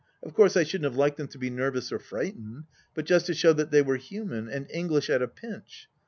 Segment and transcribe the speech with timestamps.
[0.23, 2.63] Of course I shouldn't have liked them to be nervous or frightened,
[2.95, 5.89] but just to show that they were human, and English at a pinch.